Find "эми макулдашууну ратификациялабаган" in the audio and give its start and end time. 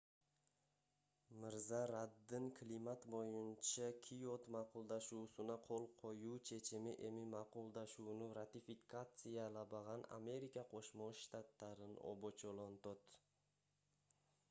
7.09-10.07